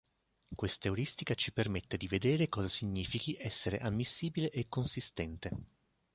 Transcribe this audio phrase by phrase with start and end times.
[0.55, 5.51] Questa euristica ci permette di "vedere" cosa significhi essere ammissibile e consistente.